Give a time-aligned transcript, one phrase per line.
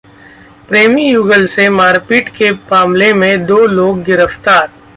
[0.69, 4.69] प्रेमी युगल से मारपीट के मामले में दो गिरफ्तार